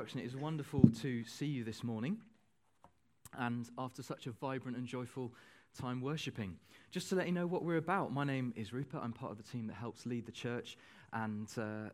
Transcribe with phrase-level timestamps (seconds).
[0.00, 0.20] introduction.
[0.20, 2.16] It is wonderful to see you this morning.
[3.36, 5.34] And after such a vibrant and joyful
[5.78, 6.56] time worshipping.
[6.90, 9.02] Just to let you know what we're about, my name is Rupert.
[9.04, 10.78] I'm part of the team that helps lead the church.
[11.12, 11.90] And uh,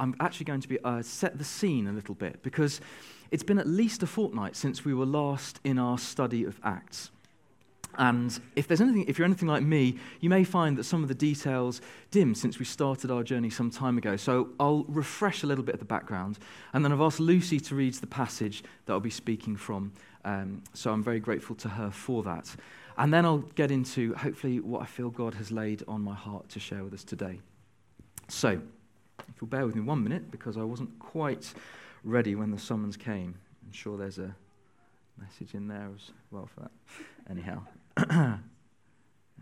[0.00, 2.80] I'm actually going to be, uh, set the scene a little bit because
[3.30, 7.10] it's been at least a fortnight since we were last in our study of Acts.
[7.98, 11.08] And if, there's anything, if you're anything like me, you may find that some of
[11.08, 14.16] the details dim since we started our journey some time ago.
[14.16, 16.38] So I'll refresh a little bit of the background.
[16.72, 19.92] And then I've asked Lucy to read the passage that I'll be speaking from.
[20.24, 22.54] Um, so I'm very grateful to her for that.
[22.98, 26.48] And then I'll get into, hopefully, what I feel God has laid on my heart
[26.50, 27.40] to share with us today.
[28.28, 28.60] So,
[29.28, 31.52] if you'll bear with me one minute, because I wasn't quite
[32.04, 33.34] ready when the summons came.
[33.64, 34.34] I'm sure there's a
[35.18, 36.70] message in there as well for that.
[37.28, 37.62] Anyhow,
[38.10, 38.38] there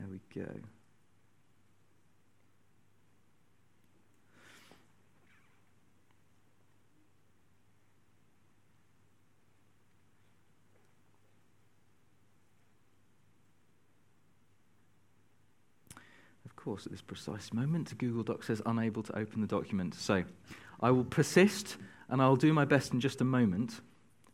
[0.09, 0.49] we go.
[16.45, 19.97] Of course, at this precise moment, Google Docs says unable to open the document.
[19.97, 20.23] So
[20.81, 21.77] I will persist
[22.09, 23.81] and I'll do my best in just a moment.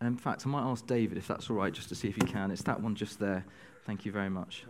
[0.03, 2.23] In fact, I might ask David if that's all right, just to see if he
[2.23, 2.51] can.
[2.51, 3.47] It's that one just there.
[3.87, 4.65] Thank you very much.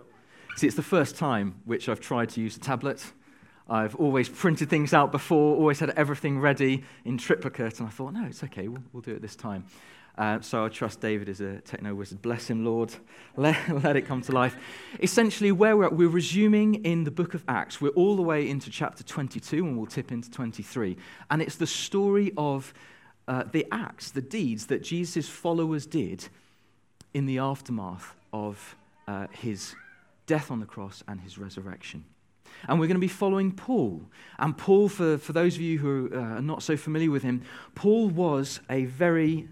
[0.57, 3.05] See, it's the first time which I've tried to use a tablet.
[3.69, 8.13] I've always printed things out before, always had everything ready in triplicate, and I thought,
[8.13, 9.65] no, it's okay, we'll, we'll do it this time.
[10.19, 12.21] Uh, so I trust David is a techno wizard.
[12.21, 12.93] Bless him, Lord.
[13.37, 14.57] Let, let it come to life.
[15.01, 17.81] Essentially, where we're at, we're resuming in the book of Acts.
[17.81, 20.97] We're all the way into chapter 22, and we'll tip into 23.
[21.31, 22.75] And it's the story of
[23.29, 26.29] uh, the acts, the deeds that Jesus' followers did
[27.15, 28.77] in the aftermath of
[29.11, 29.75] uh, his
[30.27, 32.05] death on the cross and his resurrection.
[32.69, 34.03] And we're going to be following Paul.
[34.39, 37.43] And Paul, for, for those of you who uh, are not so familiar with him,
[37.75, 39.49] Paul was a very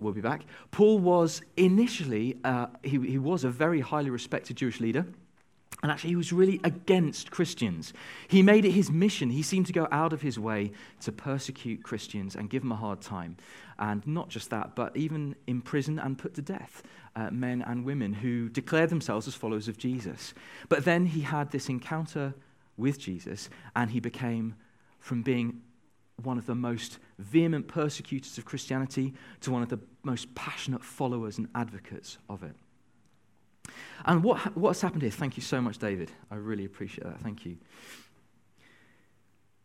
[0.00, 0.42] we'll be back.
[0.72, 5.06] Paul was initially, uh, he, he was a very highly respected Jewish leader.
[5.82, 7.92] And actually, he was really against Christians.
[8.28, 9.30] He made it his mission.
[9.30, 10.70] He seemed to go out of his way
[11.00, 13.36] to persecute Christians and give them a hard time.
[13.80, 16.84] And not just that, but even imprison and put to death
[17.16, 20.34] uh, men and women who declared themselves as followers of Jesus.
[20.68, 22.34] But then he had this encounter
[22.76, 24.54] with Jesus, and he became,
[25.00, 25.62] from being
[26.22, 31.38] one of the most vehement persecutors of Christianity to one of the most passionate followers
[31.38, 32.54] and advocates of it.
[34.04, 35.10] And what, what's happened here?
[35.10, 36.10] Thank you so much, David.
[36.30, 37.20] I really appreciate that.
[37.20, 37.56] Thank you.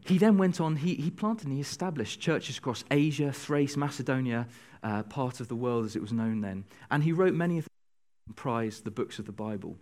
[0.05, 4.47] He then went on, he, he planted and he established churches across Asia, Thrace, Macedonia,
[4.83, 6.63] uh, part of the world as it was known then.
[6.89, 9.75] And he wrote many of the prized the books of the Bible.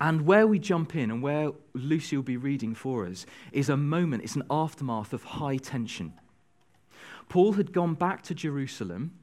[0.00, 3.76] And where we jump in and where Lucy will be reading for us is a
[3.76, 6.12] moment, it's an aftermath of high tension.
[7.28, 9.18] Paul had gone back to Jerusalem,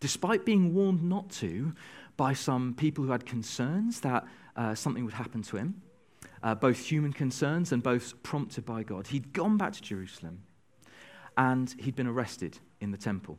[0.00, 1.74] despite being warned not to
[2.20, 5.80] by some people who had concerns that uh, something would happen to him,
[6.42, 9.06] uh, both human concerns and both prompted by God.
[9.06, 10.42] He'd gone back to Jerusalem
[11.38, 13.38] and he'd been arrested in the temple.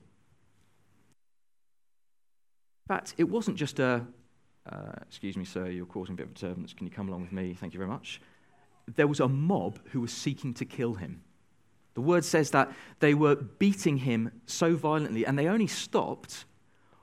[2.89, 4.03] In fact, it wasn't just a,
[4.67, 6.73] uh, excuse me, sir, you're causing a bit of disturbance.
[6.73, 7.53] Can you come along with me?
[7.53, 8.19] Thank you very much.
[8.95, 11.21] There was a mob who was seeking to kill him.
[11.93, 16.45] The word says that they were beating him so violently, and they only stopped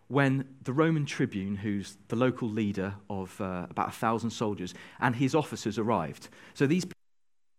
[0.08, 5.14] when the Roman tribune, who's the local leader of uh, about a thousand soldiers, and
[5.14, 6.28] his officers arrived.
[6.54, 6.86] So these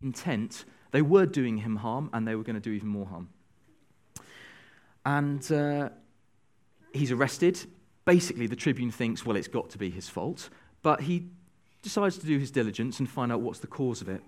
[0.02, 3.30] intent, they were doing him harm, and they were going to do even more harm.
[5.06, 5.90] And uh,
[6.94, 7.66] he's arrested
[8.10, 10.50] basically, the Tribune thinks, well, it's got to be his fault,
[10.82, 11.28] but he
[11.84, 14.24] decides to do his diligence and find out what's the cause of it.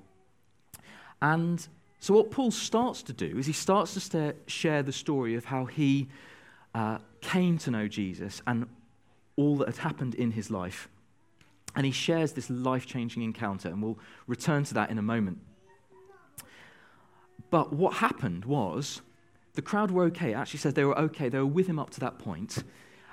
[1.19, 1.67] And
[1.99, 5.65] so, what Paul starts to do is he starts to share the story of how
[5.65, 6.09] he
[6.75, 8.67] uh, came to know Jesus and
[9.35, 10.89] all that had happened in his life.
[11.75, 13.97] And he shares this life changing encounter, and we'll
[14.27, 15.39] return to that in a moment.
[17.49, 19.01] But what happened was
[19.53, 20.31] the crowd were okay.
[20.31, 21.29] It actually says they were okay.
[21.29, 22.63] They were with him up to that point.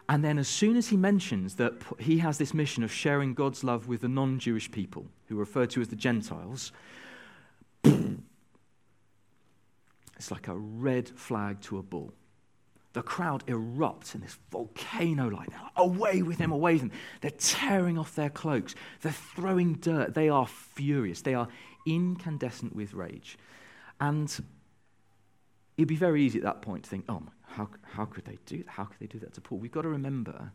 [0.08, 3.62] And then, as soon as he mentions that he has this mission of sharing God's
[3.62, 6.72] love with the non Jewish people, who are referred to as the Gentiles,
[7.84, 8.22] it's
[10.30, 12.12] like a red flag to a bull.
[12.94, 16.92] The crowd erupts in this volcano like away with him, away with him.
[17.20, 20.14] They're tearing off their cloaks, they're throwing dirt.
[20.14, 21.48] They are furious, they are
[21.86, 23.38] incandescent with rage.
[24.00, 24.28] And
[25.76, 28.58] it'd be very easy at that point to think, oh, how, how could they do
[28.58, 28.70] that?
[28.70, 29.58] How could they do that to Paul?
[29.58, 30.52] We've got to remember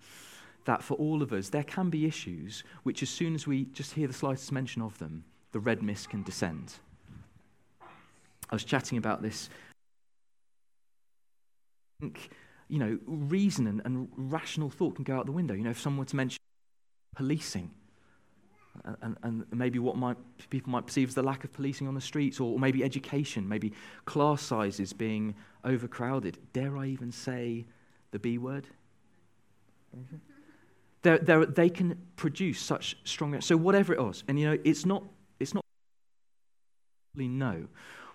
[0.66, 3.94] that for all of us, there can be issues which, as soon as we just
[3.94, 6.76] hear the slightest mention of them, the red mist can descend.
[8.50, 9.50] I was chatting about this
[12.68, 15.54] you know, reason and, and rational thought can go out the window.
[15.54, 16.40] You know, if someone were to mention
[17.16, 17.70] policing,
[18.86, 20.18] uh, and, and, maybe what might,
[20.50, 23.48] people might perceive as the lack of policing on the streets, or, or maybe education,
[23.48, 23.74] maybe
[24.06, 26.40] class sizes being overcrowded.
[26.54, 27.66] Dare I even say
[28.12, 28.68] the B word?
[31.04, 33.40] They're, they're, they can produce such strong.
[33.42, 35.04] So whatever it was, and you know, it's not,
[35.40, 35.64] it's not.
[37.16, 37.68] No,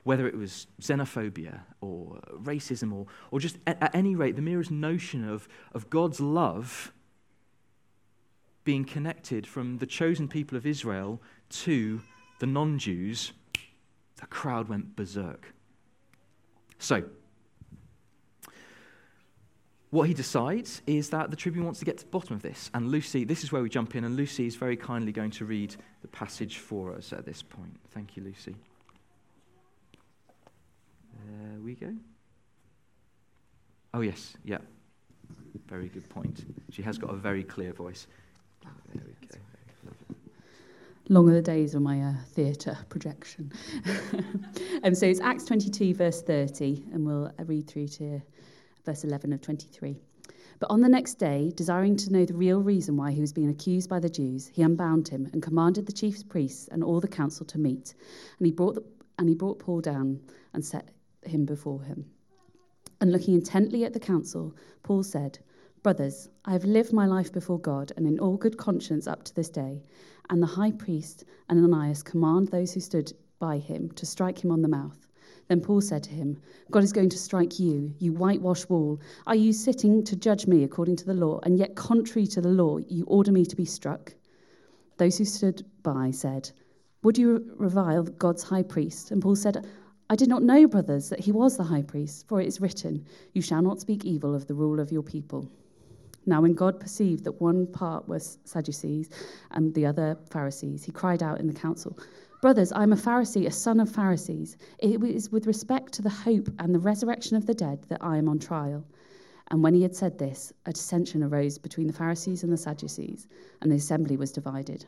[0.09, 4.71] whether it was xenophobia or racism or, or just at, at any rate, the merest
[4.71, 6.95] notion of, of God's love
[8.65, 11.21] being connected from the chosen people of Israel
[11.51, 12.01] to
[12.39, 13.33] the non Jews,
[14.19, 15.53] the crowd went berserk.
[16.79, 17.05] So,
[19.91, 22.71] what he decides is that the Tribune wants to get to the bottom of this.
[22.73, 25.45] And Lucy, this is where we jump in, and Lucy is very kindly going to
[25.45, 27.79] read the passage for us at this point.
[27.91, 28.57] Thank you, Lucy.
[31.29, 31.95] There we go.
[33.93, 34.59] Oh, yes, yeah.
[35.67, 36.47] Very good point.
[36.71, 38.07] She has got a very clear voice.
[38.63, 39.39] There we go.
[41.11, 43.53] Long are the days of my uh, theatre projection.
[44.85, 48.23] um, so it's Acts 22, verse 30, and we'll read through to
[48.85, 49.97] verse 11 of 23.
[50.61, 53.49] But on the next day, desiring to know the real reason why he was being
[53.49, 57.09] accused by the Jews, he unbound him and commanded the chief priests and all the
[57.09, 57.95] council to meet.
[58.39, 58.85] And he brought, the,
[59.19, 60.21] and he brought Paul down
[60.53, 60.91] and set
[61.23, 62.11] him before him.
[63.01, 65.39] And looking intently at the council, Paul said,
[65.83, 69.35] Brothers, I have lived my life before God and in all good conscience up to
[69.35, 69.85] this day.
[70.29, 74.51] And the high priest and Ananias command those who stood by him to strike him
[74.51, 75.07] on the mouth.
[75.47, 76.39] Then Paul said to him,
[76.71, 79.01] God is going to strike you, you whitewashed wall.
[79.27, 82.51] Are you sitting to judge me according to the law, and yet contrary to the
[82.51, 84.15] law, you order me to be struck?
[84.99, 86.51] Those who stood by said,
[87.03, 89.11] Would you revile God's high priest?
[89.11, 89.65] And Paul said,
[90.11, 93.05] I did not know, brothers, that he was the high priest, for it is written,
[93.35, 95.51] You shall not speak evil of the rule of your people.
[96.25, 99.11] Now, when God perceived that one part was Sadducees
[99.51, 101.99] and the other Pharisees, he cried out in the council,
[102.41, 104.57] Brothers, I am a Pharisee, a son of Pharisees.
[104.79, 108.17] It is with respect to the hope and the resurrection of the dead that I
[108.17, 108.85] am on trial.
[109.51, 113.27] And when he had said this, a dissension arose between the Pharisees and the Sadducees,
[113.61, 114.87] and the assembly was divided.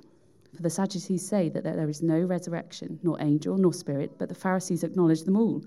[0.55, 4.35] For the Sadducees say that there is no resurrection, nor angel, nor spirit, but the
[4.35, 5.63] Pharisees acknowledge them all.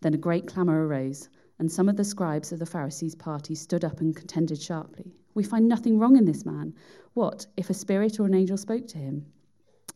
[0.00, 1.28] Then a great clamour arose,
[1.58, 5.12] and some of the scribes of the Pharisees' party stood up and contended sharply.
[5.34, 6.74] We find nothing wrong in this man.
[7.14, 9.26] What, if a spirit or an angel spoke to him?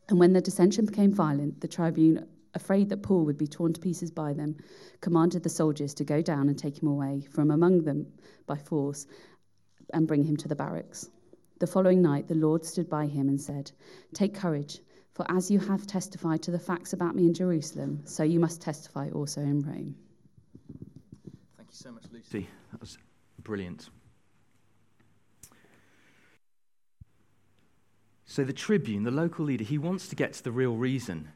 [0.09, 3.81] And when the dissension became violent, the tribune, afraid that Paul would be torn to
[3.81, 4.56] pieces by them,
[5.00, 8.06] commanded the soldiers to go down and take him away from among them
[8.47, 9.06] by force
[9.93, 11.11] and bring him to the barracks.
[11.60, 13.70] The following night, the Lord stood by him and said,
[14.12, 14.80] Take courage,
[15.12, 18.61] for as you have testified to the facts about me in Jerusalem, so you must
[18.61, 19.94] testify also in Rome.
[21.56, 22.49] Thank you so much, Lucy.
[22.73, 22.99] That was
[23.42, 23.88] brilliant.
[28.26, 31.28] So, the tribune, the local leader, he wants to get to the real reason.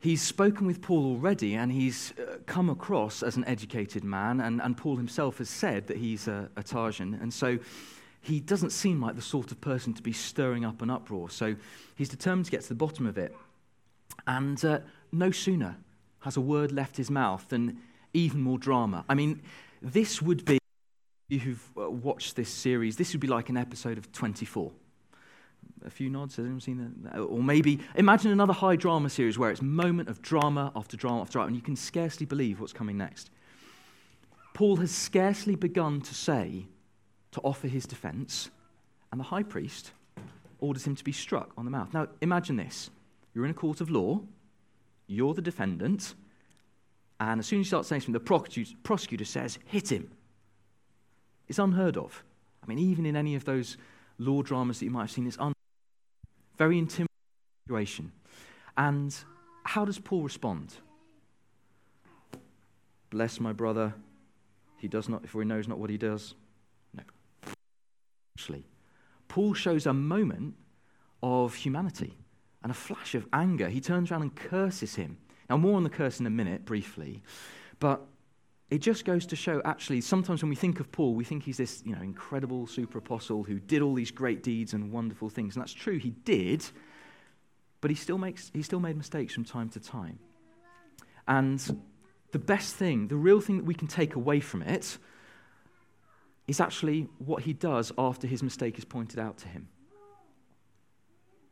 [0.00, 4.60] He's spoken with Paul already, and he's uh, come across as an educated man, and,
[4.60, 7.22] and Paul himself has said that he's a, a Tarsian.
[7.22, 7.60] And so
[8.20, 11.30] he doesn't seem like the sort of person to be stirring up an uproar.
[11.30, 11.56] So
[11.96, 13.34] he's determined to get to the bottom of it.
[14.26, 14.80] And uh,
[15.12, 15.76] no sooner
[16.20, 17.78] has a word left his mouth than
[18.12, 19.04] even more drama.
[19.08, 19.40] I mean,
[19.80, 20.58] this would be,
[21.28, 24.70] you who've uh, watched this series, this would be like an episode of 24.
[25.86, 27.18] A few nods, has anyone seen that?
[27.18, 31.32] Or maybe imagine another high drama series where it's moment of drama after drama after
[31.32, 33.30] drama, and you can scarcely believe what's coming next.
[34.52, 36.66] Paul has scarcely begun to say
[37.32, 38.50] to offer his defense,
[39.12, 39.92] and the high priest
[40.58, 41.92] orders him to be struck on the mouth.
[41.94, 42.90] Now, imagine this
[43.34, 44.20] you're in a court of law,
[45.06, 46.14] you're the defendant,
[47.20, 50.10] and as soon as you start saying something, the prosecutor says, hit him.
[51.48, 52.24] It's unheard of.
[52.62, 53.76] I mean, even in any of those
[54.18, 55.38] law dramas that you might have seen, it's
[56.56, 57.08] very intimidating
[57.66, 58.12] situation.
[58.76, 59.14] And
[59.64, 60.74] how does Paul respond?
[63.10, 63.92] Bless my brother.
[64.78, 66.34] He does not, for he knows not what he does.
[68.40, 68.64] Actually,
[69.28, 70.54] Paul shows a moment
[71.22, 72.16] of humanity
[72.62, 73.68] and a flash of anger.
[73.68, 75.18] He turns around and curses him.
[75.50, 77.22] Now, more on the curse in a minute, briefly.
[77.80, 78.00] But
[78.70, 81.56] it just goes to show actually sometimes when we think of paul we think he's
[81.56, 85.56] this you know incredible super apostle who did all these great deeds and wonderful things
[85.56, 86.64] and that's true he did
[87.80, 90.20] but he still makes he still made mistakes from time to time
[91.26, 91.82] and
[92.30, 94.98] the best thing the real thing that we can take away from it
[96.46, 99.68] is actually what he does after his mistake is pointed out to him.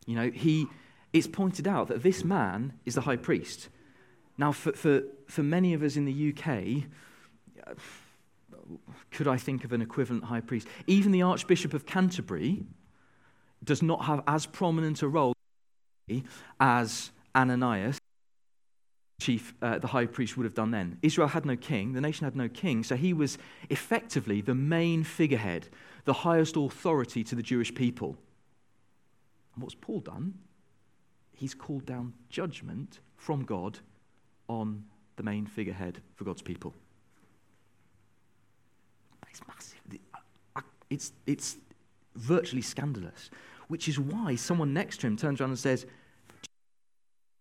[0.07, 0.67] You know he
[1.13, 3.69] it's pointed out that this man is the high priest.
[4.37, 6.85] Now for, for, for many of us in the uk
[9.11, 10.69] could I think of an equivalent high priest?
[10.87, 12.65] Even the Archbishop of Canterbury
[13.65, 15.35] does not have as prominent a role
[16.61, 17.99] as Ananias,
[19.21, 20.99] chief, uh, the high priest, would have done then.
[21.03, 23.37] Israel had no king, the nation had no king, so he was
[23.69, 25.69] effectively the main figurehead,
[26.05, 28.17] the highest authority to the Jewish people.
[29.55, 30.35] And what's Paul done?
[31.33, 33.81] He's called down judgment from God
[34.49, 34.85] on
[35.17, 36.75] the main figurehead for God's people.
[39.29, 39.79] It's massive.
[40.91, 41.59] It's, it's
[42.17, 43.31] virtually scandalous,
[43.69, 45.87] which is why someone next to him turns around and says,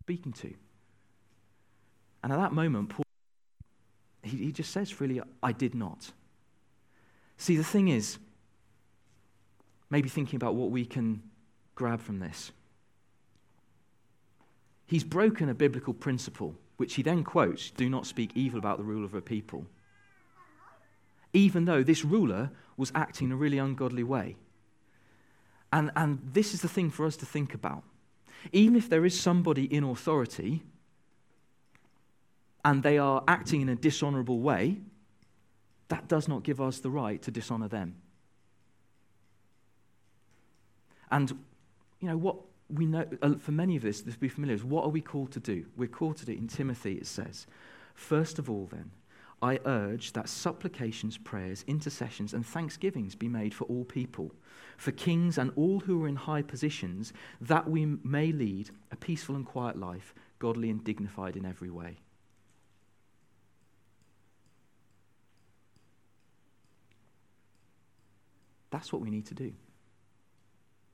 [0.04, 0.54] Speaking to.
[2.24, 3.04] And at that moment, Paul,
[4.24, 6.12] he, he just says freely, I did not.
[7.38, 8.18] See, the thing is,
[9.90, 11.22] maybe thinking about what we can
[11.76, 12.52] grab from this.
[14.86, 18.84] He's broken a biblical principle, which he then quotes do not speak evil about the
[18.84, 19.66] rule of a people
[21.38, 24.36] even though this ruler was acting in a really ungodly way.
[25.72, 27.84] And, and this is the thing for us to think about.
[28.52, 30.64] Even if there is somebody in authority
[32.68, 34.78] and they are acting in a dishonorable way,
[35.88, 37.96] that does not give us the right to dishonor them.
[41.10, 41.30] And,
[42.02, 42.36] you know, what
[42.70, 45.00] we know, uh, for many of this, this will be familiar, is what are we
[45.00, 45.66] called to do?
[45.78, 47.48] We're called to do, in Timothy it says,
[47.96, 48.92] first of all, then,
[49.42, 54.34] I urge that supplications, prayers, intercessions, and thanksgivings be made for all people,
[54.76, 59.38] for kings and all who are in high positions, that we may lead a peaceful
[59.38, 62.00] and quiet life, godly and dignified in every way.
[68.70, 69.54] That's what we need to do.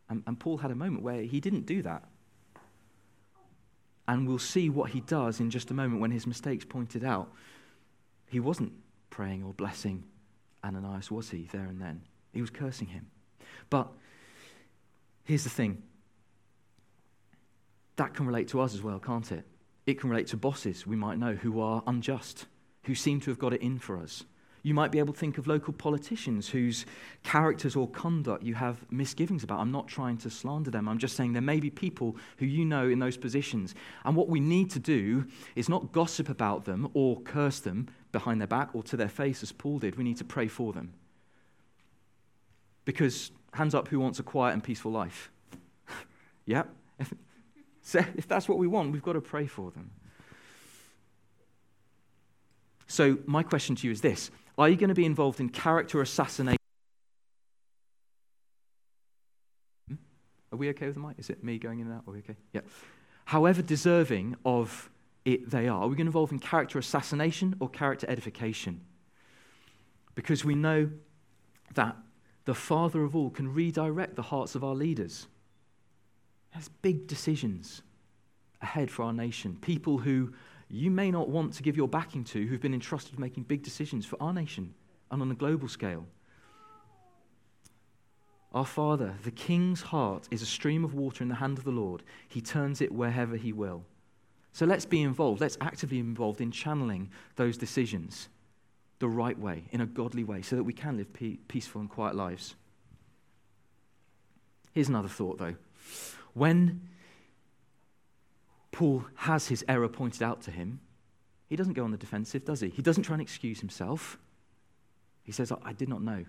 [0.09, 2.03] And, and Paul had a moment where he didn't do that.
[4.07, 7.31] And we'll see what he does in just a moment when his mistakes pointed out.
[8.27, 8.73] He wasn't
[9.09, 10.03] praying or blessing
[10.63, 12.01] Ananias, was he, there and then?
[12.33, 13.07] He was cursing him.
[13.69, 13.87] But
[15.23, 15.81] here's the thing
[17.95, 19.45] that can relate to us as well, can't it?
[19.85, 22.45] It can relate to bosses we might know who are unjust,
[22.83, 24.23] who seem to have got it in for us.
[24.65, 26.85] You might be able to think of local politicians whose
[27.21, 29.59] characters or conduct you have misgivings about.
[29.59, 30.87] I'm not trying to slander them.
[30.87, 33.75] I'm just saying there may be people who you know in those positions.
[34.05, 35.25] And what we need to do
[35.57, 39.43] is not gossip about them or curse them behind their back or to their face,
[39.43, 39.97] as Paul did.
[39.97, 40.93] We need to pray for them.
[42.85, 45.29] Because, hands up, who wants a quiet and peaceful life?
[46.99, 47.11] If,
[47.81, 49.89] so if that's what we want, we've got to pray for them.
[52.87, 56.01] So, my question to you is this are you going to be involved in character
[56.01, 56.57] assassination?
[60.51, 61.17] Are we okay with the mic?
[61.17, 62.03] Is it me going in and out?
[62.07, 62.35] Are we okay?
[62.53, 62.61] Yeah.
[63.25, 64.89] However deserving of
[65.25, 68.81] it they are, are we going to involve in character assassination or character edification?
[70.15, 70.89] Because we know
[71.73, 71.95] that
[72.45, 75.27] the Father of all can redirect the hearts of our leaders.
[76.53, 77.81] There's big decisions
[78.61, 79.57] ahead for our nation.
[79.59, 80.33] People who
[80.69, 83.63] you may not want to give your backing to who've been entrusted with making big
[83.63, 84.73] decisions for our nation
[85.11, 86.05] and on a global scale.
[88.53, 91.71] Our Father, the King's heart is a stream of water in the hand of the
[91.71, 92.03] Lord.
[92.27, 93.83] He turns it wherever He will.
[94.51, 95.41] So let's be involved.
[95.41, 98.29] Let's actively involved in channeling those decisions
[98.99, 101.89] the right way, in a godly way, so that we can live pe- peaceful and
[101.89, 102.55] quiet lives.
[104.73, 105.55] Here's another thought, though.
[106.33, 106.81] When
[108.73, 110.81] Paul has his error pointed out to him,
[111.47, 112.69] he doesn't go on the defensive, does he?
[112.69, 114.17] He doesn't try and excuse himself.
[115.23, 116.25] He says, I, I did not know,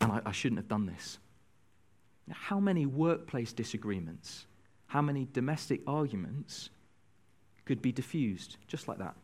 [0.00, 1.18] and I, I shouldn't have done this.
[2.28, 4.46] Now, how many workplace disagreements,
[4.86, 6.70] how many domestic arguments
[7.64, 9.16] could be diffused just like that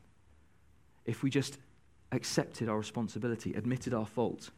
[1.04, 1.58] if we just
[2.10, 4.50] accepted our responsibility, admitted our fault?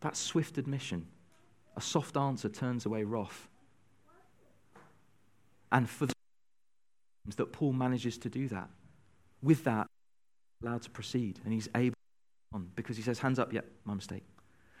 [0.00, 1.06] That swift admission,
[1.76, 3.46] a soft answer turns away wrath
[5.76, 6.14] and for the
[7.36, 8.70] that Paul manages to do that.
[9.42, 9.86] With that,
[10.62, 11.96] allowed to proceed, and he's able
[12.74, 14.24] because he says, "Hands up, yep, my mistake."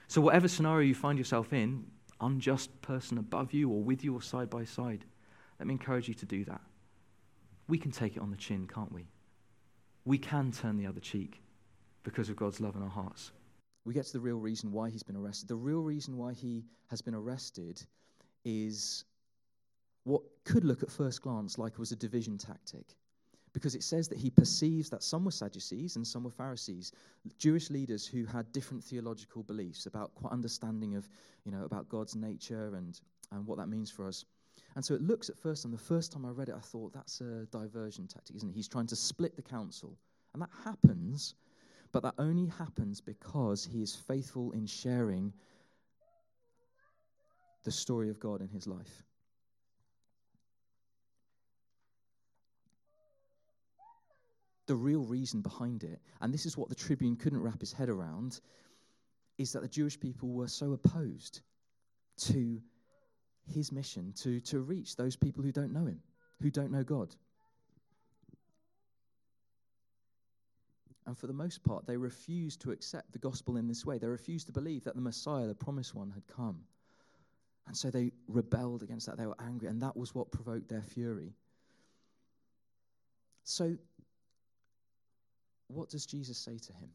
[0.08, 1.86] So whatever scenario you find yourself in,
[2.20, 5.04] unjust person above you or with you or side by side,
[5.58, 6.62] let me encourage you to do that.
[7.68, 9.08] We can take it on the chin, can't we?
[10.06, 11.42] we can turn the other cheek
[12.04, 13.32] because of God's love in our hearts.
[13.84, 15.48] We get to the real reason why he's been arrested.
[15.48, 17.82] The real reason why he has been arrested
[18.44, 19.04] is
[20.06, 22.94] what could look at first glance like it was a division tactic.
[23.52, 26.92] Because it says that he perceives that some were Sadducees and some were Pharisees,
[27.38, 31.08] Jewish leaders who had different theological beliefs about quite understanding of,
[31.44, 33.00] you know, about God's nature and,
[33.32, 34.24] and what that means for us.
[34.76, 36.92] And so it looks at first, and the first time I read it, I thought
[36.92, 38.54] that's a diversion tactic, isn't it?
[38.54, 39.98] He's trying to split the council.
[40.34, 41.34] And that happens,
[41.90, 45.32] but that only happens because he is faithful in sharing
[47.64, 49.02] the story of God in his life.
[54.66, 57.88] The real reason behind it, and this is what the tribune couldn't wrap his head
[57.88, 58.40] around,
[59.38, 61.40] is that the Jewish people were so opposed
[62.18, 62.60] to
[63.46, 66.00] his mission to, to reach those people who don't know him,
[66.40, 67.14] who don't know God.
[71.06, 73.98] And for the most part, they refused to accept the gospel in this way.
[73.98, 76.58] They refused to believe that the Messiah, the promised one, had come.
[77.68, 79.16] And so they rebelled against that.
[79.16, 81.32] They were angry, and that was what provoked their fury.
[83.44, 83.76] So,
[85.68, 86.90] what does Jesus say to him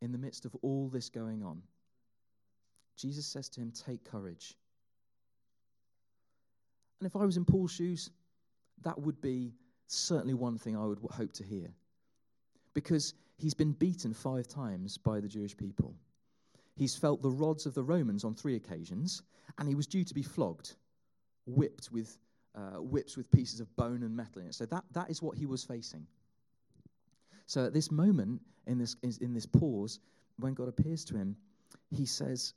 [0.00, 1.62] in the midst of all this going on?
[2.96, 4.54] Jesus says to him, Take courage.
[7.00, 8.10] And if I was in Paul's shoes,
[8.82, 9.54] that would be
[9.86, 11.72] certainly one thing I would hope to hear.
[12.74, 15.94] Because he's been beaten five times by the Jewish people.
[16.76, 19.22] He's felt the rods of the Romans on three occasions,
[19.58, 20.76] and he was due to be flogged,
[21.46, 22.18] whipped with
[22.54, 24.54] uh, whips with pieces of bone and metal in it.
[24.54, 26.06] So that, that is what he was facing.
[27.50, 29.98] So at this moment, in this, in this pause,
[30.38, 31.36] when God appears to him,
[31.90, 32.54] he says,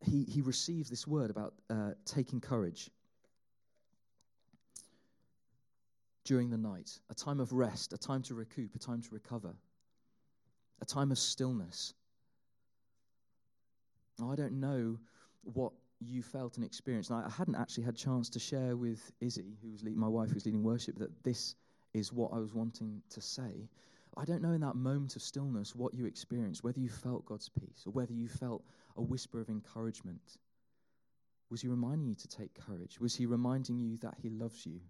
[0.00, 2.90] he, he receives this word about uh, taking courage.
[6.26, 9.54] during the night, a time of rest, a time to recoup, a time to recover,
[10.82, 11.94] a time of stillness.
[14.18, 14.98] Now, I don't know
[15.44, 17.10] what you felt and experienced.
[17.10, 20.28] And I hadn't actually had chance to share with Izzy, who was lead, my wife,
[20.28, 21.54] who was leading worship, that this
[21.96, 23.68] is what I was wanting to say.
[24.16, 27.48] I don't know in that moment of stillness what you experienced, whether you felt God's
[27.48, 28.62] peace or whether you felt
[28.96, 30.38] a whisper of encouragement.
[31.50, 32.98] Was he reminding you to take courage?
[33.00, 34.80] Was he reminding you that he loves you?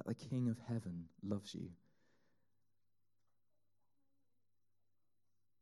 [0.00, 1.68] that the King of heaven loves you.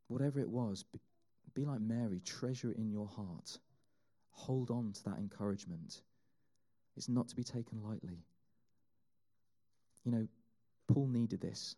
[0.06, 1.00] Whatever it was, be,
[1.54, 3.58] be like Mary, treasure it in your heart.
[4.30, 6.02] Hold on to that encouragement.
[6.98, 8.24] It's not to be taken lightly.
[10.04, 10.26] You know,
[10.88, 11.76] Paul needed this.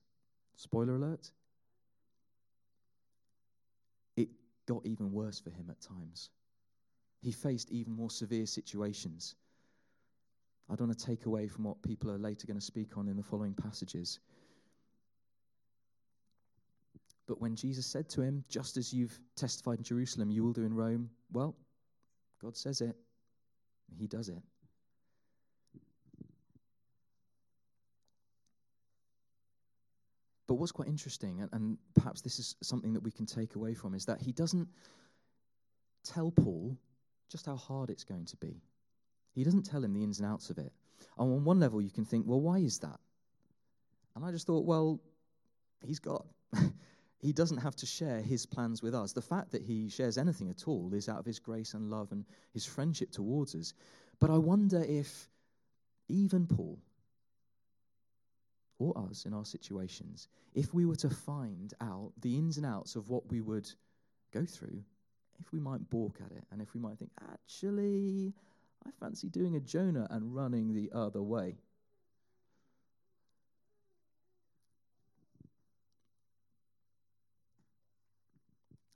[0.57, 1.31] Spoiler alert.
[4.17, 4.29] It
[4.67, 6.31] got even worse for him at times.
[7.21, 9.35] He faced even more severe situations.
[10.71, 13.07] I don't want to take away from what people are later going to speak on
[13.07, 14.21] in the following passages.
[17.27, 20.63] But when Jesus said to him, Just as you've testified in Jerusalem, you will do
[20.63, 21.55] in Rome, well,
[22.41, 22.97] God says it,
[23.99, 24.43] He does it.
[30.51, 33.73] But what's quite interesting, and, and, perhaps this is something that we can take away
[33.73, 34.67] from, is that he doesn't
[36.03, 36.77] tell Paul
[37.29, 38.61] just how hard it's going to be.
[39.33, 40.73] He doesn't tell him the ins and outs of it.
[41.17, 42.99] And on one level, you can think, well, why is that?
[44.17, 44.99] And I just thought, well,
[45.87, 46.27] he's God.
[47.21, 49.13] he doesn't have to share his plans with us.
[49.13, 52.11] The fact that he shares anything at all is out of his grace and love
[52.11, 53.73] and his friendship towards us.
[54.19, 55.29] But I wonder if
[56.09, 56.77] even Paul
[58.81, 62.97] or us in our situations, if we were to find out the ins and outs
[62.97, 63.71] of what we would
[64.33, 64.83] go through,
[65.39, 68.33] if we might balk at it and if we might think, actually,
[68.85, 71.57] I fancy doing a Jonah and running the other way.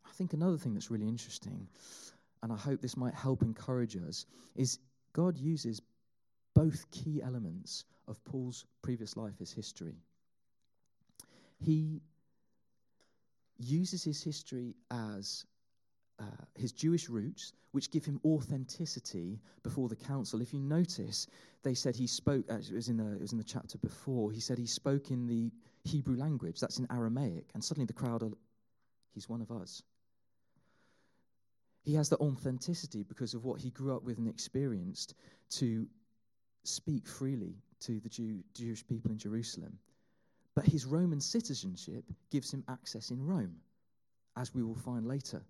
[0.07, 1.69] I think another thing that's really interesting,
[2.43, 4.79] and I hope this might help encourage us, is
[5.13, 5.83] God uses
[6.55, 9.97] both key elements of Paul's previous life as history.
[11.59, 12.01] He
[13.59, 15.47] uses his history as
[16.21, 20.41] uh, his Jewish roots, which give him authenticity before the council.
[20.41, 21.27] If you notice,
[21.63, 24.41] they said he spoke, it was in the, it was in the chapter before, he
[24.41, 25.51] said he spoke in the
[25.83, 28.31] Hebrew language, that's in Aramaic, and suddenly the crowd are,
[29.13, 29.83] he's one of us.
[31.83, 35.15] He has the authenticity because of what he grew up with and experienced
[35.51, 35.87] to
[36.65, 39.79] speak freely to the Jew, Jewish people in Jerusalem.
[40.55, 43.57] But his Roman citizenship gives him access in Rome,
[44.37, 45.43] as we will find later.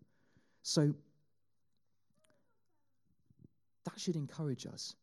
[0.62, 0.94] So
[3.84, 4.94] that should encourage us.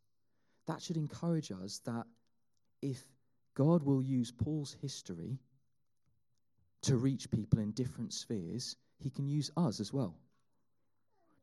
[0.67, 2.05] That should encourage us that
[2.81, 3.03] if
[3.53, 5.37] God will use Paul's history
[6.81, 10.15] to reach people in different spheres, he can use us as well.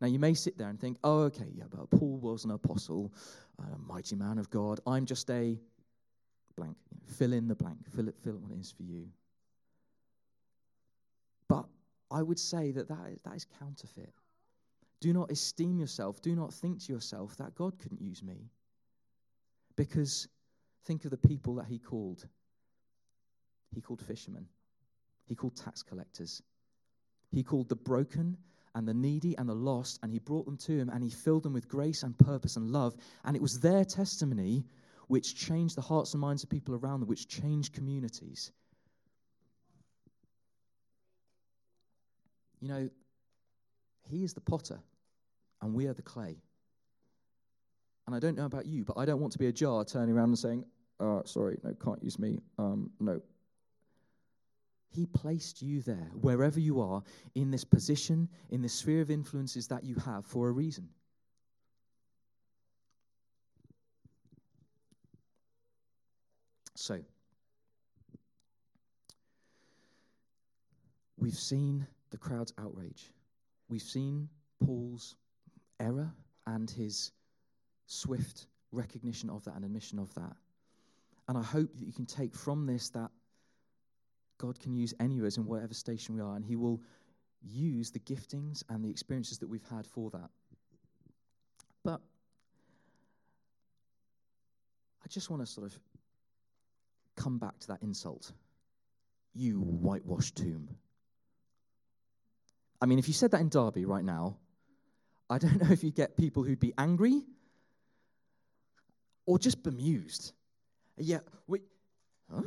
[0.01, 3.13] Now, you may sit there and think, oh, okay, yeah, but Paul was an apostle,
[3.59, 4.81] a mighty man of God.
[4.87, 5.59] I'm just a
[6.57, 6.77] blank.
[7.07, 7.79] fill in the blank.
[7.95, 9.09] Fill it, fill it what it is for you.
[11.49, 11.67] But
[12.11, 14.13] I would say that that is, that is counterfeit.
[15.01, 16.21] Do not esteem yourself.
[16.23, 18.51] Do not think to yourself that God couldn't use me.
[19.77, 20.29] Because
[20.85, 22.27] think of the people that he called.
[23.75, 24.47] He called fishermen,
[25.27, 26.43] he called tax collectors,
[27.31, 28.37] he called the broken
[28.79, 31.43] and the needy and the lost, and he brought them to him and he filled
[31.43, 32.95] them with grace and purpose and love.
[33.25, 34.65] And it was their testimony
[35.09, 38.53] which changed the hearts and minds of people around them, which changed communities.
[42.61, 42.91] You know,
[44.09, 44.79] he is the potter,
[45.61, 46.37] and we are the clay.
[48.07, 50.15] And I don't know about you, but I don't want to be a jar turning
[50.15, 50.65] around and saying,
[51.01, 52.39] oh, sorry, no, can't use me.
[52.59, 53.21] Um, no.
[54.91, 57.03] He placed you there, wherever you are,
[57.35, 60.89] in this position, in the sphere of influences that you have for a reason.
[66.75, 67.01] So,
[71.19, 73.13] we've seen the crowd's outrage.
[73.69, 74.29] We've seen
[74.65, 75.17] Paul's
[75.81, 76.11] error
[76.47, 77.13] and his
[77.87, 80.37] swift recognition of that and admission of that.
[81.29, 83.11] And I hope that you can take from this that
[84.39, 86.81] God can use any of us in whatever station we are, and He will
[87.43, 90.31] use the giftings and the experiences that we've had for that.
[91.85, 92.01] But
[95.05, 95.79] I just want to sort of
[97.17, 98.33] come back to that insult.
[99.35, 100.69] You whitewashed tomb.
[102.81, 104.37] I mean, if you said that in Derby right now,
[105.29, 107.23] I don't know if you'd get people who'd be angry
[109.27, 110.33] or just bemused.
[110.97, 111.61] Yeah, we.
[112.33, 112.45] Oh,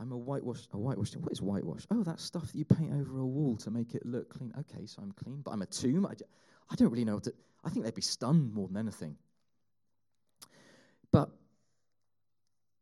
[0.00, 0.60] I'm a whitewash.
[0.72, 1.16] A whitewash.
[1.16, 1.86] What is whitewash?
[1.90, 4.52] Oh, that stuff that you paint over a wall to make it look clean.
[4.58, 6.06] Okay, so I'm clean, but I'm a tomb.
[6.06, 6.12] I,
[6.70, 7.34] I don't really know what to.
[7.64, 9.16] I think they'd be stunned more than anything.
[11.10, 11.30] But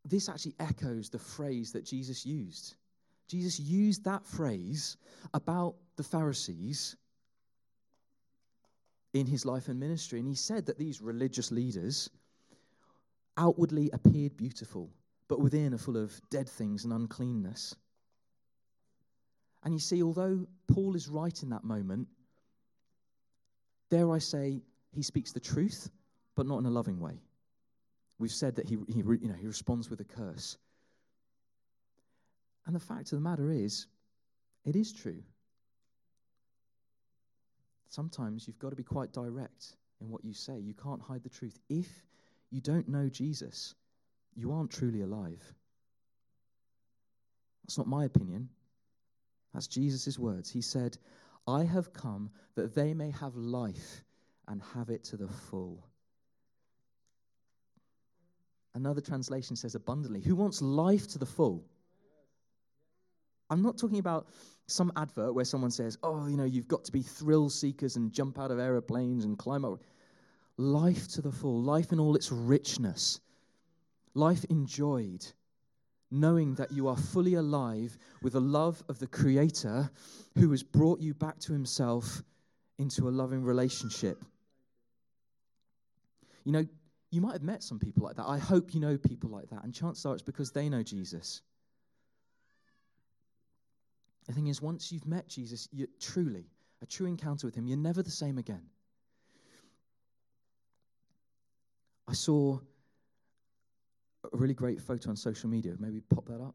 [0.05, 2.75] this actually echoes the phrase that Jesus used.
[3.29, 4.97] Jesus used that phrase
[5.35, 6.97] about the Pharisees
[9.15, 10.19] in his life and ministry.
[10.19, 12.11] And he said that these religious leaders
[13.37, 14.91] outwardly appeared beautiful,
[15.29, 17.75] but within are full of dead things and uncleanness.
[19.65, 22.07] And you see, although Paul is right in that moment,
[23.91, 24.61] dare I say,
[24.93, 25.91] he speaks the truth,
[26.37, 27.21] but not in a loving way.
[28.19, 30.57] We've said that he, he, you know, he responds with a curse.
[32.67, 33.87] And the fact of the matter is,
[34.65, 35.23] it is true.
[37.89, 40.59] Sometimes you've got to be quite direct in what you say.
[40.59, 41.59] You can't hide the truth.
[41.69, 41.89] If
[42.51, 43.75] you don't know Jesus,
[44.37, 45.42] you aren't truly alive.
[47.64, 48.49] That's not my opinion.
[49.53, 50.51] That's Jesus' words.
[50.51, 50.99] He said,
[51.49, 54.05] I have come that they may have life
[54.49, 55.85] and have it to the full.
[58.75, 60.20] Another translation says abundantly.
[60.20, 61.64] Who wants life to the full?
[63.49, 64.27] I'm not talking about
[64.66, 68.12] some advert where someone says, oh, you know, you've got to be thrill seekers and
[68.12, 69.81] jump out of aeroplanes and climb up.
[70.59, 73.20] Life to the full, life in all its richness,
[74.17, 75.25] life enjoyed,
[76.11, 79.91] knowing that you are fully alive with the love of the Creator
[80.39, 82.23] who has brought you back to Himself
[82.79, 84.25] into a loving relationship.
[86.45, 86.67] You know,
[87.11, 88.27] you might have met some people like that.
[88.27, 89.65] I hope you know people like that.
[89.65, 91.43] And chances are it's because they know Jesus.
[94.27, 96.47] The thing is, once you've met Jesus, you truly,
[96.83, 98.63] a true encounter with him, you're never the same again.
[102.09, 102.59] I saw
[104.33, 105.75] a really great photo on social media.
[105.79, 106.55] Maybe pop that up.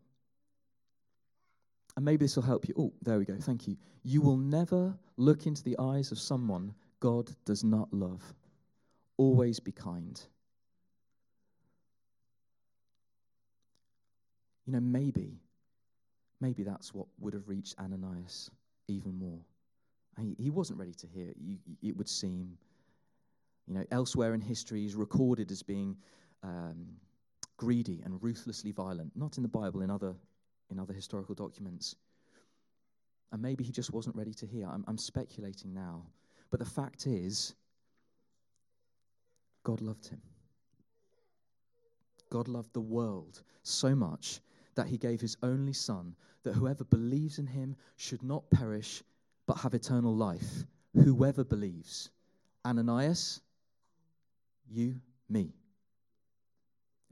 [1.95, 2.73] And maybe this will help you.
[2.77, 3.35] Oh, there we go.
[3.39, 3.77] Thank you.
[4.03, 8.21] You will never look into the eyes of someone God does not love.
[9.17, 10.19] Always be kind.
[14.65, 15.41] You know, maybe
[16.39, 18.49] maybe that's what would have reached Ananias
[18.87, 19.39] even more.
[20.19, 22.57] He, he wasn't ready to hear it, you, it would seem.
[23.67, 25.95] You know, elsewhere in history, he's recorded as being
[26.43, 26.87] um,
[27.61, 29.11] greedy and ruthlessly violent.
[29.15, 30.15] Not in the Bible, in other,
[30.71, 31.95] in other historical documents.
[33.31, 34.67] And maybe he just wasn't ready to hear.
[34.67, 36.01] I'm, I'm speculating now.
[36.49, 37.53] But the fact is,
[39.63, 40.19] God loved him.
[42.31, 44.39] God loved the world so much
[44.73, 49.03] that he gave his only Son, that whoever believes in him should not perish,
[49.45, 50.65] but have eternal life.
[50.95, 52.09] Whoever believes.
[52.65, 53.39] Ananias,
[54.67, 54.95] you,
[55.29, 55.53] me.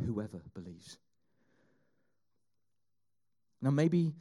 [0.05, 0.97] Whoever believes.
[3.61, 4.13] Now, maybe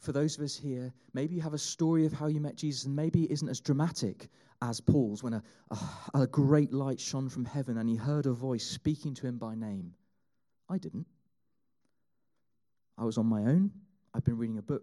[0.00, 2.84] for those of us here, maybe you have a story of how you met Jesus,
[2.84, 4.28] and maybe it isn't as dramatic
[4.62, 8.32] as Paul's when a, a, a, great light shone from heaven and he heard a
[8.32, 9.94] voice speaking to him by name.
[10.68, 11.06] I didn't.
[12.96, 13.70] I was on my own.
[14.14, 14.82] I've been reading a book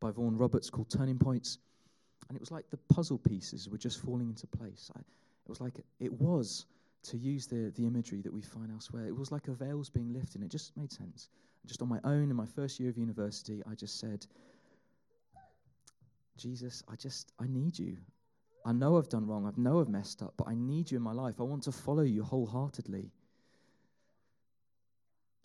[0.00, 1.58] by Vaughan Roberts called Turning Points,
[2.28, 4.90] and it was like the puzzle pieces were just falling into place.
[4.94, 6.66] I, it was like it was,
[7.04, 10.12] to use the, the imagery that we find elsewhere, it was like a veil's being
[10.12, 11.28] lifted, and it just made sense.
[11.66, 14.26] Just on my own in my first year of university, I just said,
[16.36, 17.96] Jesus, I just, I need you.
[18.66, 19.46] I know I've done wrong.
[19.46, 21.36] I know I've messed up, but I need you in my life.
[21.38, 23.10] I want to follow you wholeheartedly.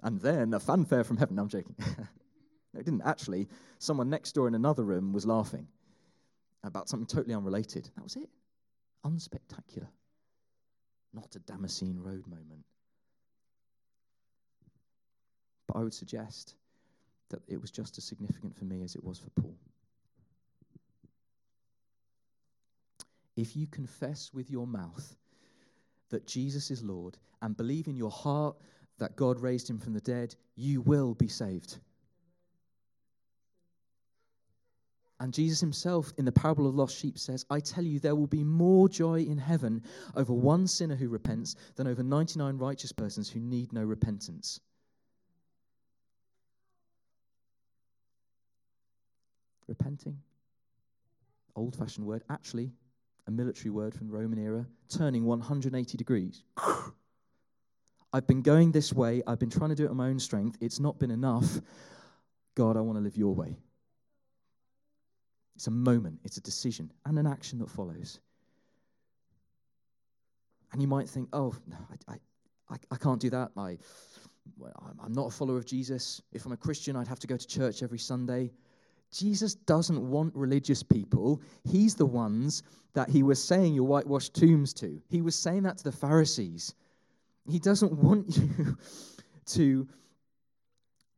[0.02, 1.36] And then a fanfare from heaven.
[1.36, 1.76] No, I'm joking.
[1.80, 3.02] no, it didn't.
[3.04, 5.68] Actually, someone next door in another room was laughing
[6.64, 7.90] about something totally unrelated.
[7.96, 8.30] That was it.
[9.06, 9.88] Unspectacular.
[11.14, 12.66] Not a Damascene Road moment.
[15.68, 16.56] But I would suggest
[17.30, 19.56] that it was just as significant for me as it was for Paul.
[23.40, 25.16] if you confess with your mouth
[26.10, 28.58] that Jesus is Lord and believe in your heart
[28.98, 31.78] that God raised him from the dead, you will be saved.
[35.20, 38.28] And Jesus himself, in the parable of lost sheep, says, I tell you, there will
[38.28, 39.84] be more joy in heaven
[40.16, 44.62] over one sinner who repents than over 99 righteous persons who need no repentance.
[49.68, 50.18] Repenting,
[51.56, 52.72] old fashioned word, actually
[53.30, 56.44] a military word from the Roman era, turning 180 degrees.
[58.14, 59.22] I've been going this way.
[59.28, 60.58] I've been trying to do it on my own strength.
[60.60, 61.62] It's not been enough.
[62.56, 63.56] God, I want to live your way.
[65.60, 68.22] It's a moment, it's a decision, and an action that follows.
[70.72, 71.76] And you might think, oh, no,
[72.08, 72.14] I,
[72.70, 73.52] I, I can't do that.
[73.58, 73.78] I,
[75.04, 76.22] I'm not a follower of Jesus.
[76.32, 78.54] If I'm a Christian, I'd have to go to church every Sunday.
[79.12, 81.42] Jesus doesn't want religious people.
[81.66, 85.02] He's the ones that he was saying your whitewashed tombs to.
[85.10, 86.74] He was saying that to the Pharisees.
[87.50, 88.78] He doesn't want you
[89.48, 89.90] to,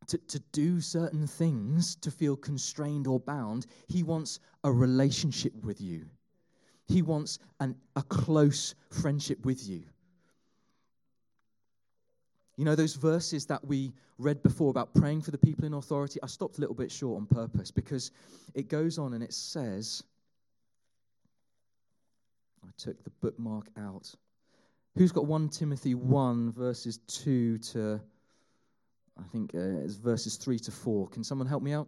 [0.07, 3.67] to, to do certain things to feel constrained or bound.
[3.87, 6.05] He wants a relationship with you,
[6.87, 9.83] he wants an, a close friendship with you.
[12.57, 16.19] You know, those verses that we read before about praying for the people in authority,
[16.21, 18.11] I stopped a little bit short on purpose because
[18.53, 20.03] it goes on and it says,
[22.63, 24.13] I took the bookmark out.
[24.95, 28.01] Who's got 1 Timothy 1, verses 2 to,
[29.19, 31.07] I think uh, it's verses 3 to 4?
[31.09, 31.87] Can someone help me out?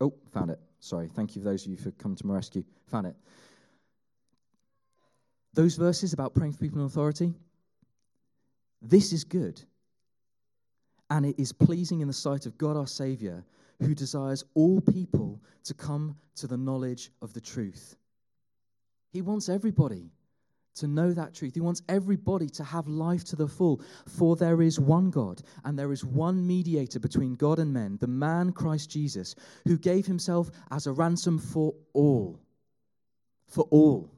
[0.00, 0.58] Oh, found it.
[0.80, 1.08] Sorry.
[1.08, 2.64] Thank you, those of you for coming to my rescue.
[2.88, 3.16] Found it.
[5.52, 7.34] Those verses about praying for people in authority,
[8.80, 9.60] this is good.
[11.10, 13.44] And it is pleasing in the sight of God our Savior,
[13.80, 17.96] who desires all people to come to the knowledge of the truth.
[19.12, 20.10] He wants everybody
[20.76, 21.54] to know that truth.
[21.54, 23.82] He wants everybody to have life to the full.
[24.06, 28.06] For there is one God, and there is one mediator between God and men, the
[28.06, 32.38] man Christ Jesus, who gave himself as a ransom for all.
[33.48, 34.10] For all.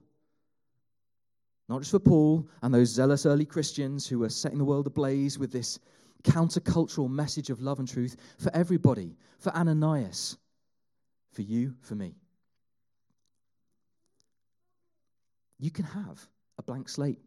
[1.68, 5.38] Not just for Paul and those zealous early Christians who were setting the world ablaze
[5.38, 5.78] with this
[6.24, 10.36] countercultural message of love and truth, for everybody, for Ananias,
[11.32, 12.14] for you, for me.
[15.58, 16.26] You can have
[16.58, 17.20] a blank slate.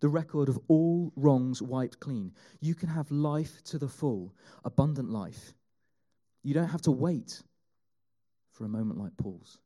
[0.00, 2.32] The record of all wrongs wiped clean.
[2.60, 4.34] You can have life to the full,
[4.64, 5.54] abundant life.
[6.42, 7.40] You don't have to wait
[8.50, 9.58] for a moment like Paul's.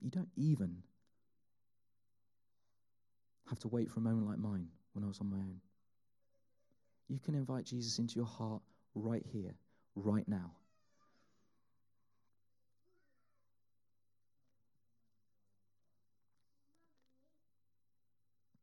[0.00, 0.82] You don't even
[3.48, 5.60] have to wait for a moment like mine when I was on my own.
[7.08, 8.62] You can invite Jesus into your heart
[8.94, 9.54] right here,
[9.94, 10.52] right now.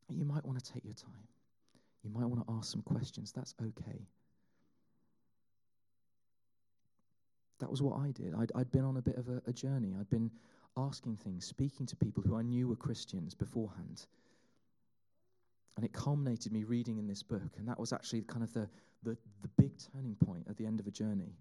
[0.09, 1.27] You might want to take your time.
[2.03, 3.31] You might want to ask some questions.
[3.31, 4.07] That's okay.
[7.59, 8.33] That was what I did.
[8.37, 9.95] I'd, I'd been on a bit of a, a journey.
[9.97, 10.31] I'd been
[10.75, 14.07] asking things, speaking to people who I knew were Christians beforehand.
[15.75, 17.57] And it culminated me reading in this book.
[17.57, 18.67] And that was actually kind of the,
[19.03, 21.33] the, the big turning point at the end of a journey.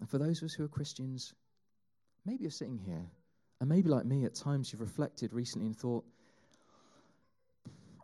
[0.00, 1.32] And for those of us who are Christians,
[2.24, 3.10] Maybe you're sitting here,
[3.60, 6.04] and maybe like me, at times you've reflected recently and thought,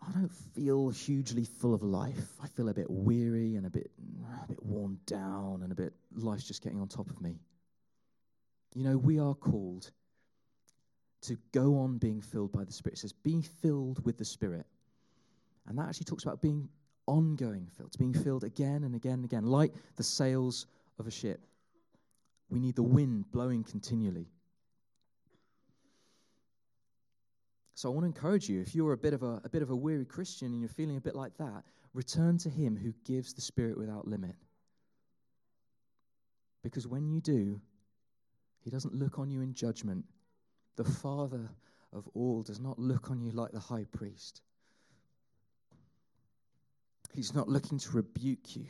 [0.07, 2.33] I don't feel hugely full of life.
[2.43, 3.91] I feel a bit weary and a bit,
[4.43, 7.39] a bit worn down and a bit, life's just getting on top of me.
[8.75, 9.91] You know, we are called
[11.23, 12.99] to go on being filled by the Spirit.
[12.99, 14.67] It says, be filled with the Spirit.
[15.67, 16.69] And that actually talks about being
[17.07, 20.67] ongoing filled, being filled again and again and again, like the sails
[20.99, 21.45] of a ship.
[22.51, 24.27] We need the wind blowing continually.
[27.75, 29.71] So I want to encourage you, if you're a bit of a, a bit of
[29.71, 31.63] a weary Christian and you're feeling a bit like that,
[31.95, 34.35] return to him who gives the Spirit without limit.
[36.63, 37.61] Because when you do,
[38.65, 40.05] he doesn't look on you in judgment.
[40.79, 41.51] The Father
[41.93, 44.43] of all does not look on you like the high priest.
[47.13, 48.67] He's not looking to rebuke you.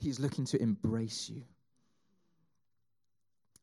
[0.00, 1.44] He's looking to embrace you.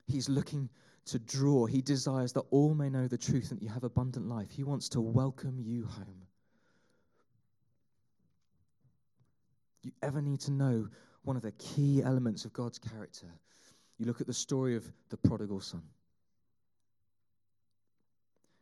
[0.08, 0.70] He's looking
[1.08, 1.66] to draw.
[1.66, 4.50] He desires that all may know the truth and that you have abundant life.
[4.50, 6.26] He wants to welcome you home.
[9.84, 10.88] You ever need to know
[11.24, 13.28] one of the key elements of God's character?
[13.98, 15.84] You look at the story of the prodigal son.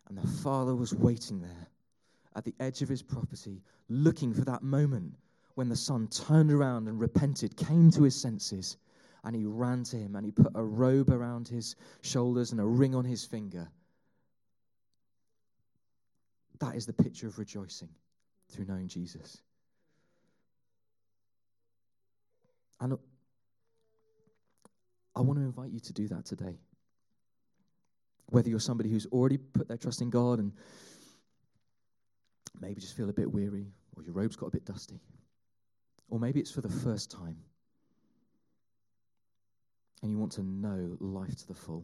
[0.08, 1.67] And the father was waiting there
[2.36, 5.13] at the edge of his property, looking for that moment
[5.56, 8.78] when the son turned around and repented, came to his senses,
[9.24, 12.65] and he ran to him and he put a robe around his shoulders and a
[12.65, 13.67] ring on his finger.
[16.60, 17.89] That is the picture of rejoicing
[18.50, 19.41] through knowing Jesus.
[22.80, 22.98] And
[25.15, 26.60] I want to invite you to do that today.
[28.30, 30.52] Whether you're somebody who's already put their trust in God and
[32.60, 35.00] maybe just feel a bit weary, or your robe's got a bit dusty,
[36.10, 37.38] or maybe it's for the first time
[40.02, 41.84] and you want to know life to the full.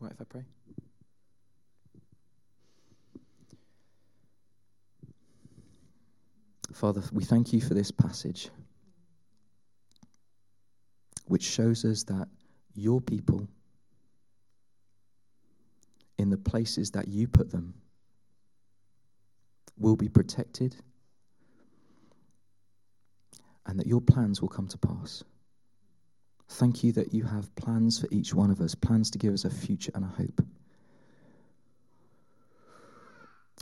[0.00, 0.42] Right, if I pray?
[6.72, 8.48] Father, we thank you for this passage,
[11.26, 12.28] which shows us that
[12.74, 13.46] your people
[16.18, 17.74] in the places that you put them
[19.78, 20.76] will be protected
[23.66, 25.24] and that your plans will come to pass.
[26.48, 29.44] Thank you that you have plans for each one of us, plans to give us
[29.44, 30.42] a future and a hope.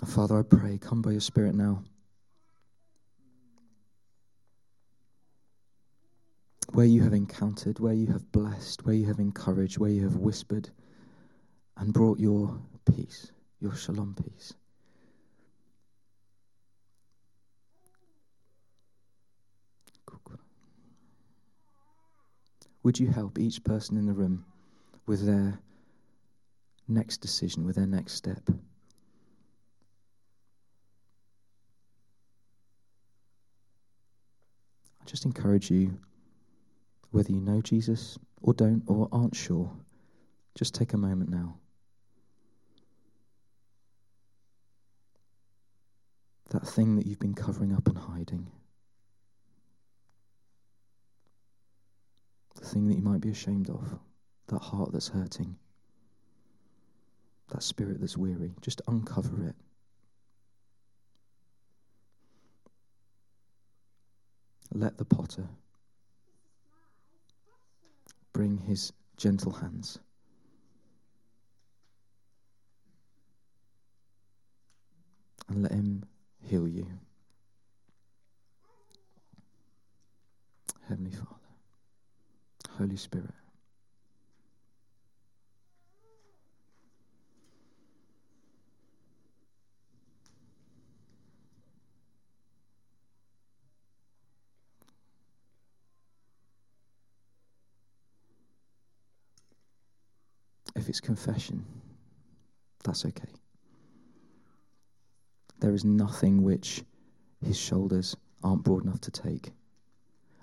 [0.07, 1.83] Father, I pray, come by your Spirit now.
[6.81, 10.17] Where you have encountered, where you have blessed, where you have encouraged, where you have
[10.17, 10.71] whispered
[11.77, 12.59] and brought your
[12.91, 14.55] peace, your shalom peace.
[22.83, 24.47] Would you help each person in the room
[25.05, 25.61] with their
[26.89, 28.41] next decision, with their next step?
[34.99, 35.99] I just encourage you,
[37.11, 39.71] whether you know Jesus or don't or aren't sure,
[40.55, 41.57] just take a moment now.
[46.51, 48.47] That thing that you've been covering up and hiding,
[52.57, 53.99] the thing that you might be ashamed of,
[54.49, 55.57] that heart that's hurting,
[57.51, 59.55] that spirit that's weary, just uncover it.
[64.73, 65.49] Let the potter
[68.41, 69.99] bring his gentle hands.
[75.51, 76.07] And let him
[76.43, 76.87] heal you.
[80.89, 81.27] Heavenly Father,
[82.79, 83.40] Holy Spirit.
[100.81, 101.63] If it's confession,
[102.85, 103.29] that's okay.
[105.59, 106.83] There is nothing which
[107.45, 109.53] his shoulders aren't broad enough to take.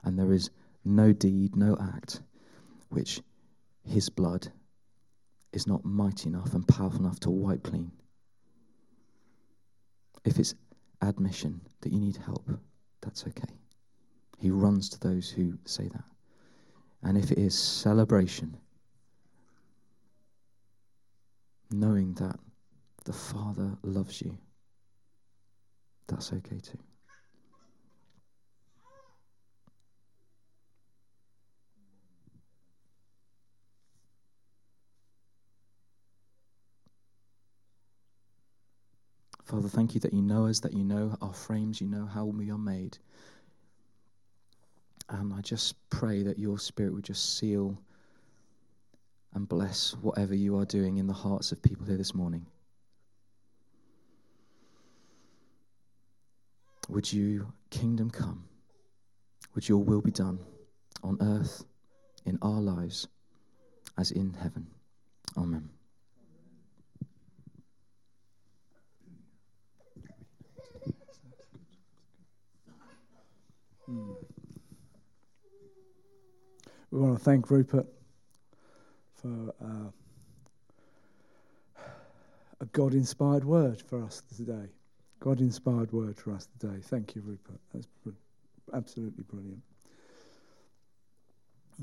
[0.03, 0.51] And there is
[0.85, 2.21] no deed, no act
[2.89, 3.19] which
[3.83, 4.49] his blood
[5.53, 7.91] is not mighty enough and powerful enough to wipe clean.
[10.23, 10.53] If it's
[11.01, 12.47] admission that you need help,
[13.01, 13.55] that's okay.
[14.37, 16.05] He runs to those who say that.
[17.01, 18.55] And if it is celebration,
[21.71, 22.39] knowing that
[23.05, 24.37] the Father loves you,
[26.07, 26.79] that's okay too.
[39.47, 42.25] Father, thank you that you know us, that you know our frames, you know how
[42.25, 42.97] we are made.
[45.07, 47.77] And I just pray that your spirit would just seal
[49.37, 52.43] and bless whatever you are doing in the hearts of people here this morning.
[56.89, 58.45] Would you, kingdom come?
[59.53, 60.39] Would your will be done
[61.03, 61.63] on earth,
[62.25, 63.07] in our lives,
[63.95, 64.65] as in heaven?
[65.37, 65.69] Amen.
[73.85, 74.13] Hmm.
[76.89, 77.85] We want to thank Rupert
[79.21, 79.89] for uh,
[82.61, 84.69] a God inspired word for us today.
[85.19, 86.79] God inspired word for us today.
[86.81, 87.59] Thank you, Rupert.
[87.73, 88.11] That's br-
[88.73, 89.61] absolutely brilliant.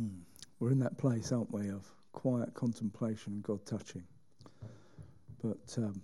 [0.01, 0.21] Mm.
[0.61, 4.05] We're in that place, aren't we, of quiet contemplation and God touching.
[5.43, 6.01] But um,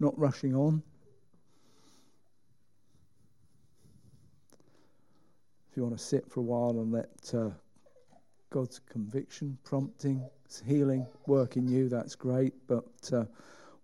[0.00, 0.82] not rushing on,
[5.76, 7.50] If you want to sit for a while and let uh,
[8.50, 10.28] God's conviction, prompting,
[10.66, 12.54] healing work in you, that's great.
[12.66, 13.24] But uh,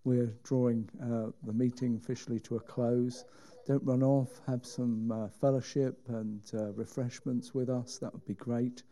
[0.03, 3.25] we're drawing uh, the meeting officially to a close.
[3.65, 4.41] Don't run off.
[4.47, 7.97] Have some uh, fellowship and uh, refreshments with us.
[7.97, 8.83] That would be great.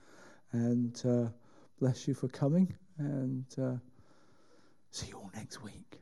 [0.53, 1.30] And uh,
[1.80, 2.74] bless you for coming.
[2.97, 3.45] And
[4.91, 6.01] see you all next week.